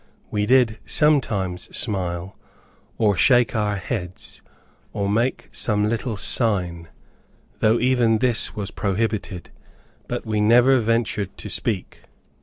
[0.31, 2.35] We did sometimes smile,
[2.97, 4.41] or shake our heads,
[4.93, 6.87] or make some little sign,
[7.59, 9.51] though even this was prohibited,
[10.07, 12.01] but we never ventured to speak.